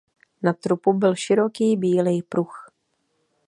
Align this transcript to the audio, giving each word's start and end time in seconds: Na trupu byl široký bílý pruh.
Na 0.43 0.53
trupu 0.53 0.93
byl 0.93 1.15
široký 1.15 1.77
bílý 1.77 2.21
pruh. 2.23 2.69